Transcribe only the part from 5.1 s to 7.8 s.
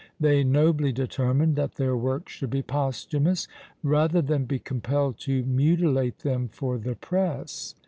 to mutilate them for the press.